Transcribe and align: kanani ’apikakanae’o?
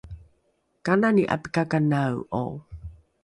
kanani 0.85 1.23
’apikakanae’o? 1.35 2.43